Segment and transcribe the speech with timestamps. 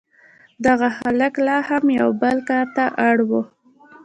[0.65, 3.31] دغه هلک لا هم یو بل کار ته اړ و